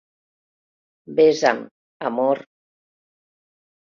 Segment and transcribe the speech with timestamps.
[1.19, 1.61] Besa'm,
[2.11, 2.41] amor.